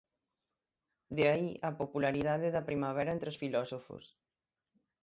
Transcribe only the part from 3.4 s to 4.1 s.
filósofos.